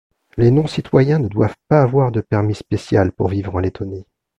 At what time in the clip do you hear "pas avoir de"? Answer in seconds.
1.67-2.21